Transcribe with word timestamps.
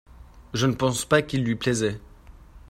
je 0.55 0.65
ne 0.65 0.73
pense 0.73 1.05
pas 1.05 1.21
qu'il 1.21 1.43
lui 1.43 1.55
plaisait. 1.55 1.99